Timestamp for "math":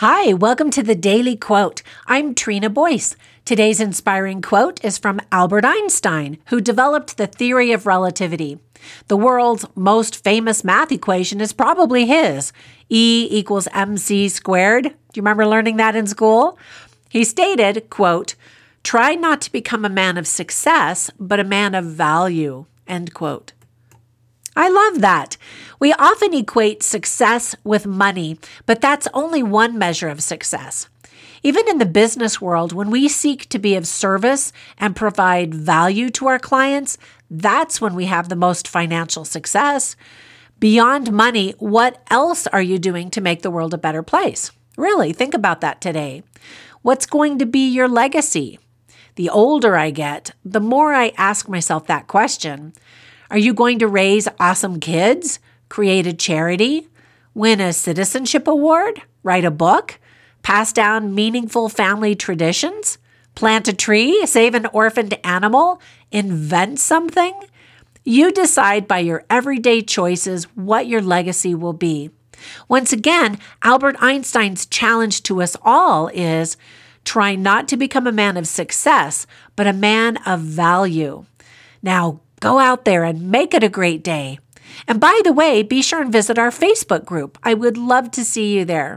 10.62-10.92